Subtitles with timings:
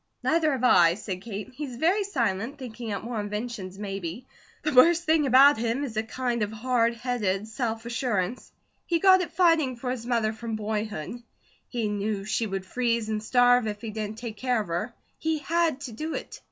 [0.23, 1.51] "Neither have I," said Kate.
[1.53, 4.25] "He's very silent, thinking out more inventions, maybe.
[4.63, 8.51] The worst thing about him is a kind of hard headed self assurance.
[8.87, 11.21] He got it fighting for his mother from boyhood.
[11.69, 15.37] He knew she would freeze and starve if he didn't take care of her; he
[15.37, 16.39] HAD to do it.